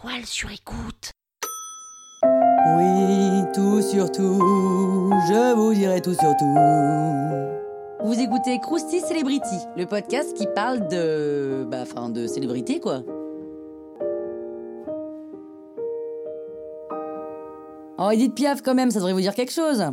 toile 0.00 0.24
sur 0.24 0.50
écoute. 0.50 1.10
Oui, 2.76 3.42
tout 3.54 3.82
sur 3.82 4.10
tout, 4.10 5.12
je 5.28 5.54
vous 5.54 5.74
dirai 5.74 6.00
tout 6.00 6.14
sur 6.14 6.36
tout. 6.36 6.54
Vous 8.04 8.20
écoutez 8.20 8.58
Krusty 8.60 9.00
Celebrity, 9.00 9.56
le 9.76 9.86
podcast 9.86 10.36
qui 10.36 10.46
parle 10.54 10.88
de. 10.88 11.66
Bah, 11.68 11.82
enfin, 11.82 12.10
de 12.10 12.26
célébrité, 12.26 12.80
quoi. 12.80 13.02
Oh, 17.98 18.10
Edith 18.10 18.34
Piaf, 18.34 18.62
quand 18.62 18.74
même, 18.74 18.90
ça 18.90 18.98
devrait 18.98 19.14
vous 19.14 19.20
dire 19.20 19.34
quelque 19.34 19.52
chose. 19.52 19.84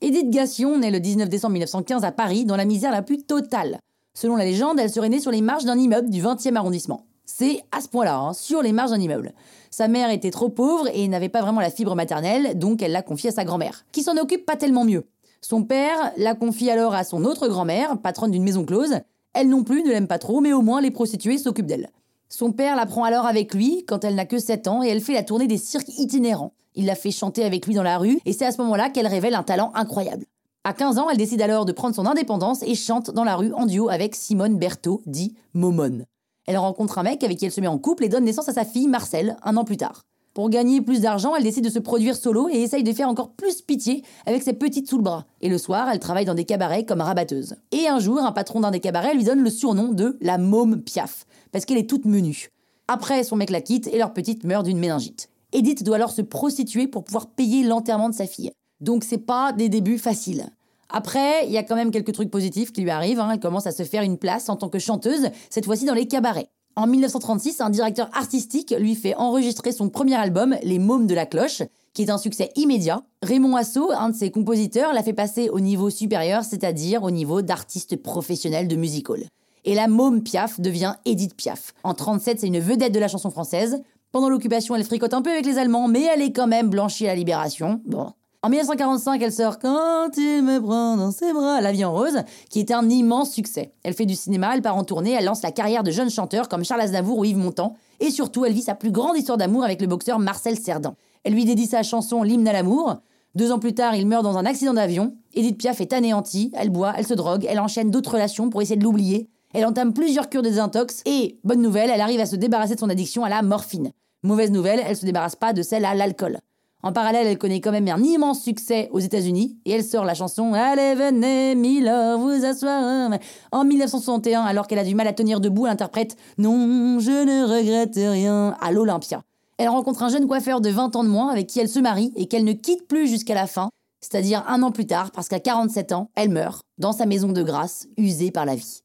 Edith 0.00 0.30
Gassion 0.30 0.78
naît 0.78 0.92
le 0.92 1.00
19 1.00 1.28
décembre 1.28 1.52
1915 1.52 2.04
à 2.04 2.12
Paris, 2.12 2.44
dans 2.44 2.56
la 2.56 2.64
misère 2.64 2.92
la 2.92 3.02
plus 3.02 3.22
totale. 3.24 3.78
Selon 4.14 4.36
la 4.36 4.44
légende, 4.44 4.78
elle 4.78 4.90
serait 4.90 5.08
née 5.08 5.20
sur 5.20 5.32
les 5.32 5.40
marches 5.40 5.64
d'un 5.64 5.78
immeuble 5.78 6.10
du 6.10 6.22
20e 6.22 6.54
arrondissement. 6.54 7.06
C'est 7.32 7.62
à 7.70 7.80
ce 7.80 7.88
point-là, 7.88 8.18
hein, 8.18 8.32
sur 8.32 8.60
les 8.60 8.72
marges 8.72 8.90
d'un 8.90 8.98
immeuble. 8.98 9.32
Sa 9.70 9.86
mère 9.86 10.10
était 10.10 10.32
trop 10.32 10.48
pauvre 10.48 10.88
et 10.92 11.06
n'avait 11.06 11.28
pas 11.28 11.40
vraiment 11.40 11.60
la 11.60 11.70
fibre 11.70 11.94
maternelle, 11.94 12.58
donc 12.58 12.82
elle 12.82 12.90
l'a 12.90 13.02
confiée 13.02 13.30
à 13.30 13.32
sa 13.32 13.44
grand-mère, 13.44 13.84
qui 13.92 14.02
s'en 14.02 14.16
occupe 14.16 14.44
pas 14.44 14.56
tellement 14.56 14.84
mieux. 14.84 15.04
Son 15.40 15.62
père 15.62 16.12
la 16.16 16.34
confie 16.34 16.70
alors 16.70 16.92
à 16.92 17.04
son 17.04 17.24
autre 17.24 17.46
grand-mère, 17.46 17.98
patronne 17.98 18.32
d'une 18.32 18.42
maison 18.42 18.64
close. 18.64 18.98
Elle 19.32 19.48
non 19.48 19.62
plus 19.62 19.84
ne 19.84 19.90
l'aime 19.90 20.08
pas 20.08 20.18
trop, 20.18 20.40
mais 20.40 20.52
au 20.52 20.60
moins 20.60 20.80
les 20.80 20.90
prostituées 20.90 21.38
s'occupent 21.38 21.66
d'elle. 21.66 21.90
Son 22.28 22.50
père 22.50 22.74
la 22.74 22.84
prend 22.84 23.04
alors 23.04 23.26
avec 23.26 23.54
lui 23.54 23.84
quand 23.86 24.04
elle 24.04 24.16
n'a 24.16 24.26
que 24.26 24.40
7 24.40 24.66
ans 24.66 24.82
et 24.82 24.88
elle 24.88 25.00
fait 25.00 25.14
la 25.14 25.22
tournée 25.22 25.46
des 25.46 25.56
cirques 25.56 25.98
itinérants. 25.98 26.52
Il 26.74 26.84
la 26.86 26.96
fait 26.96 27.12
chanter 27.12 27.44
avec 27.44 27.64
lui 27.64 27.74
dans 27.74 27.84
la 27.84 27.98
rue 27.98 28.18
et 28.26 28.32
c'est 28.32 28.44
à 28.44 28.52
ce 28.52 28.60
moment-là 28.60 28.90
qu'elle 28.90 29.06
révèle 29.06 29.34
un 29.34 29.44
talent 29.44 29.70
incroyable. 29.74 30.26
À 30.64 30.72
15 30.74 30.98
ans, 30.98 31.08
elle 31.08 31.16
décide 31.16 31.42
alors 31.42 31.64
de 31.64 31.72
prendre 31.72 31.94
son 31.94 32.06
indépendance 32.06 32.64
et 32.64 32.74
chante 32.74 33.12
dans 33.12 33.24
la 33.24 33.36
rue 33.36 33.52
en 33.52 33.66
duo 33.66 33.88
avec 33.88 34.16
Simone 34.16 34.58
Berthaud, 34.58 35.00
dit 35.06 35.36
Momone. 35.54 36.06
Elle 36.46 36.58
rencontre 36.58 36.98
un 36.98 37.02
mec 37.02 37.22
avec 37.22 37.38
qui 37.38 37.44
elle 37.44 37.52
se 37.52 37.60
met 37.60 37.66
en 37.66 37.78
couple 37.78 38.04
et 38.04 38.08
donne 38.08 38.24
naissance 38.24 38.48
à 38.48 38.52
sa 38.52 38.64
fille 38.64 38.88
Marcel 38.88 39.36
un 39.42 39.56
an 39.56 39.64
plus 39.64 39.76
tard. 39.76 40.02
Pour 40.32 40.48
gagner 40.48 40.80
plus 40.80 41.00
d'argent, 41.00 41.34
elle 41.34 41.42
décide 41.42 41.64
de 41.64 41.70
se 41.70 41.80
produire 41.80 42.14
solo 42.14 42.48
et 42.48 42.62
essaye 42.62 42.84
de 42.84 42.92
faire 42.92 43.08
encore 43.08 43.32
plus 43.32 43.62
pitié 43.62 44.04
avec 44.26 44.42
ses 44.44 44.52
petites 44.52 44.88
sous 44.88 44.96
le 44.96 45.02
bras. 45.02 45.26
Et 45.40 45.48
le 45.48 45.58
soir, 45.58 45.88
elle 45.90 45.98
travaille 45.98 46.24
dans 46.24 46.34
des 46.34 46.44
cabarets 46.44 46.84
comme 46.84 47.00
rabatteuse. 47.00 47.56
Et 47.72 47.88
un 47.88 47.98
jour, 47.98 48.20
un 48.20 48.30
patron 48.30 48.60
d'un 48.60 48.70
des 48.70 48.78
cabarets 48.78 49.14
lui 49.14 49.24
donne 49.24 49.42
le 49.42 49.50
surnom 49.50 49.92
de 49.92 50.16
la 50.20 50.38
môme 50.38 50.82
Piaf, 50.82 51.26
parce 51.50 51.64
qu'elle 51.64 51.78
est 51.78 51.90
toute 51.90 52.04
menue. 52.04 52.50
Après, 52.86 53.24
son 53.24 53.36
mec 53.36 53.50
la 53.50 53.60
quitte 53.60 53.88
et 53.88 53.98
leur 53.98 54.12
petite 54.12 54.44
meurt 54.44 54.64
d'une 54.64 54.78
méningite. 54.78 55.30
Edith 55.52 55.82
doit 55.82 55.96
alors 55.96 56.12
se 56.12 56.22
prostituer 56.22 56.86
pour 56.86 57.02
pouvoir 57.02 57.26
payer 57.26 57.64
l'enterrement 57.64 58.08
de 58.08 58.14
sa 58.14 58.26
fille. 58.26 58.52
Donc 58.80 59.02
c'est 59.02 59.18
pas 59.18 59.52
des 59.52 59.68
débuts 59.68 59.98
faciles. 59.98 60.46
Après, 60.92 61.46
il 61.46 61.52
y 61.52 61.58
a 61.58 61.62
quand 61.62 61.76
même 61.76 61.90
quelques 61.90 62.12
trucs 62.12 62.30
positifs 62.30 62.72
qui 62.72 62.82
lui 62.82 62.90
arrivent. 62.90 63.20
hein. 63.20 63.30
Elle 63.32 63.40
commence 63.40 63.66
à 63.66 63.72
se 63.72 63.82
faire 63.84 64.02
une 64.02 64.18
place 64.18 64.48
en 64.48 64.56
tant 64.56 64.68
que 64.68 64.78
chanteuse, 64.78 65.30
cette 65.48 65.64
fois-ci 65.64 65.84
dans 65.84 65.94
les 65.94 66.06
cabarets. 66.06 66.48
En 66.76 66.86
1936, 66.86 67.60
un 67.60 67.70
directeur 67.70 68.08
artistique 68.12 68.74
lui 68.78 68.94
fait 68.94 69.14
enregistrer 69.16 69.72
son 69.72 69.88
premier 69.88 70.14
album, 70.14 70.56
Les 70.62 70.78
Mômes 70.78 71.06
de 71.06 71.14
la 71.14 71.26
Cloche, 71.26 71.62
qui 71.92 72.02
est 72.02 72.10
un 72.10 72.18
succès 72.18 72.50
immédiat. 72.54 73.02
Raymond 73.22 73.56
Assot, 73.56 73.90
un 73.90 74.10
de 74.10 74.14
ses 74.14 74.30
compositeurs, 74.30 74.92
l'a 74.92 75.02
fait 75.02 75.12
passer 75.12 75.48
au 75.50 75.60
niveau 75.60 75.90
supérieur, 75.90 76.44
c'est-à-dire 76.44 77.02
au 77.02 77.10
niveau 77.10 77.42
d'artiste 77.42 77.96
professionnel 77.96 78.68
de 78.68 78.76
music 78.76 79.10
hall. 79.10 79.24
Et 79.64 79.74
la 79.74 79.88
môme 79.88 80.22
Piaf 80.22 80.60
devient 80.60 80.94
Edith 81.04 81.34
Piaf. 81.34 81.74
En 81.82 81.92
37, 81.92 82.40
c'est 82.40 82.46
une 82.46 82.60
vedette 82.60 82.94
de 82.94 83.00
la 83.00 83.08
chanson 83.08 83.30
française. 83.30 83.82
Pendant 84.12 84.28
l'occupation, 84.28 84.74
elle 84.74 84.84
fricote 84.84 85.12
un 85.12 85.22
peu 85.22 85.30
avec 85.30 85.44
les 85.44 85.58
Allemands, 85.58 85.88
mais 85.88 86.02
elle 86.02 86.22
est 86.22 86.32
quand 86.32 86.46
même 86.46 86.70
blanchie 86.70 87.06
à 87.06 87.10
la 87.10 87.16
Libération. 87.16 87.80
Bon. 87.84 88.12
En 88.42 88.48
1945, 88.48 89.20
elle 89.20 89.32
sort 89.32 89.58
Quand 89.58 90.08
il 90.16 90.42
me 90.42 90.58
prend 90.60 90.96
dans 90.96 91.10
ses 91.10 91.30
bras, 91.34 91.60
La 91.60 91.72
vie 91.72 91.84
en 91.84 91.92
rose, 91.92 92.22
qui 92.48 92.60
est 92.60 92.70
un 92.70 92.88
immense 92.88 93.32
succès. 93.32 93.74
Elle 93.82 93.92
fait 93.92 94.06
du 94.06 94.14
cinéma, 94.14 94.52
elle 94.54 94.62
part 94.62 94.78
en 94.78 94.84
tournée, 94.84 95.10
elle 95.10 95.26
lance 95.26 95.42
la 95.42 95.52
carrière 95.52 95.82
de 95.82 95.90
jeunes 95.90 96.08
chanteurs 96.08 96.48
comme 96.48 96.64
Charles 96.64 96.80
Aznavour 96.80 97.18
ou 97.18 97.26
Yves 97.26 97.36
Montand, 97.36 97.76
et 98.00 98.10
surtout, 98.10 98.46
elle 98.46 98.54
vit 98.54 98.62
sa 98.62 98.74
plus 98.74 98.92
grande 98.92 99.18
histoire 99.18 99.36
d'amour 99.36 99.62
avec 99.62 99.82
le 99.82 99.86
boxeur 99.86 100.18
Marcel 100.18 100.58
Cerdan. 100.58 100.94
Elle 101.22 101.34
lui 101.34 101.44
dédie 101.44 101.66
sa 101.66 101.82
chanson 101.82 102.22
L'hymne 102.22 102.48
à 102.48 102.54
l'amour. 102.54 103.02
Deux 103.34 103.52
ans 103.52 103.58
plus 103.58 103.74
tard, 103.74 103.94
il 103.94 104.06
meurt 104.06 104.24
dans 104.24 104.38
un 104.38 104.46
accident 104.46 104.72
d'avion. 104.72 105.14
Edith 105.34 105.58
Piaf 105.58 105.82
est 105.82 105.92
anéantie, 105.92 106.50
elle 106.56 106.70
boit, 106.70 106.94
elle 106.96 107.06
se 107.06 107.12
drogue, 107.12 107.46
elle 107.46 107.60
enchaîne 107.60 107.90
d'autres 107.90 108.14
relations 108.14 108.48
pour 108.48 108.62
essayer 108.62 108.76
de 108.76 108.84
l'oublier. 108.84 109.28
Elle 109.52 109.66
entame 109.66 109.92
plusieurs 109.92 110.30
cures 110.30 110.40
de 110.40 110.48
désintox 110.48 111.02
et, 111.04 111.38
bonne 111.44 111.60
nouvelle, 111.60 111.90
elle 111.90 112.00
arrive 112.00 112.20
à 112.20 112.26
se 112.26 112.36
débarrasser 112.36 112.74
de 112.74 112.80
son 112.80 112.88
addiction 112.88 113.22
à 113.22 113.28
la 113.28 113.42
morphine. 113.42 113.92
Mauvaise 114.22 114.50
nouvelle, 114.50 114.80
elle 114.86 114.96
se 114.96 115.04
débarrasse 115.04 115.36
pas 115.36 115.52
de 115.52 115.60
celle 115.60 115.84
à 115.84 115.94
l'alcool. 115.94 116.38
En 116.82 116.92
parallèle, 116.92 117.26
elle 117.26 117.36
connaît 117.36 117.60
quand 117.60 117.72
même 117.72 117.88
un 117.88 118.02
immense 118.02 118.42
succès 118.42 118.88
aux 118.92 119.00
États-Unis 119.00 119.58
et 119.66 119.72
elle 119.72 119.84
sort 119.84 120.04
la 120.04 120.14
chanson 120.14 120.54
Allez, 120.54 120.94
venez, 120.94 121.54
Miller, 121.54 122.18
vous 122.18 122.44
asseoir. 122.44 123.10
En 123.52 123.64
1961, 123.64 124.42
alors 124.42 124.66
qu'elle 124.66 124.78
a 124.78 124.84
du 124.84 124.94
mal 124.94 125.06
à 125.06 125.12
tenir 125.12 125.40
debout, 125.40 125.66
elle 125.66 125.72
interprète 125.72 126.16
Non, 126.38 126.98
je 126.98 127.10
ne 127.10 127.44
regrette 127.44 127.96
rien 127.96 128.56
à 128.60 128.72
l'Olympia. 128.72 129.22
Elle 129.58 129.68
rencontre 129.68 130.02
un 130.02 130.08
jeune 130.08 130.26
coiffeur 130.26 130.62
de 130.62 130.70
20 130.70 130.96
ans 130.96 131.04
de 131.04 131.10
moins 131.10 131.28
avec 131.28 131.46
qui 131.46 131.60
elle 131.60 131.68
se 131.68 131.80
marie 131.80 132.14
et 132.16 132.26
qu'elle 132.26 132.44
ne 132.44 132.54
quitte 132.54 132.88
plus 132.88 133.06
jusqu'à 133.06 133.34
la 133.34 133.46
fin, 133.46 133.68
c'est-à-dire 134.00 134.42
un 134.48 134.62
an 134.62 134.70
plus 134.70 134.86
tard, 134.86 135.10
parce 135.10 135.28
qu'à 135.28 135.38
47 135.38 135.92
ans, 135.92 136.08
elle 136.14 136.30
meurt 136.30 136.62
dans 136.78 136.92
sa 136.92 137.04
maison 137.04 137.30
de 137.30 137.42
grâce, 137.42 137.86
usée 137.98 138.30
par 138.30 138.46
la 138.46 138.54
vie. 138.54 138.80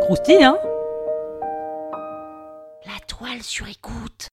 Croustille, 0.00 0.42
hein? 0.42 0.56
La 2.86 2.98
toile 3.06 3.42
sur 3.42 3.68
écoute. 3.68 4.28